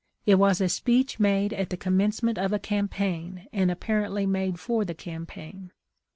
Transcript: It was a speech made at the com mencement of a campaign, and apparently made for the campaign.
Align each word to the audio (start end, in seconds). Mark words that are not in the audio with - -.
It 0.25 0.39
was 0.39 0.59
a 0.59 0.67
speech 0.67 1.19
made 1.19 1.53
at 1.53 1.69
the 1.69 1.77
com 1.77 1.95
mencement 1.99 2.43
of 2.43 2.51
a 2.51 2.57
campaign, 2.57 3.45
and 3.53 3.69
apparently 3.69 4.25
made 4.25 4.59
for 4.59 4.83
the 4.83 4.95
campaign. 4.95 5.71